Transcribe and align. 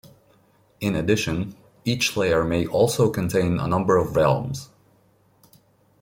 In 0.79 0.95
addition, 0.95 1.55
each 1.85 2.17
layer 2.17 2.43
may 2.43 2.65
also 2.65 3.11
contain 3.11 3.59
a 3.59 3.67
number 3.67 3.97
of 3.97 4.15
"realms". 4.15 4.69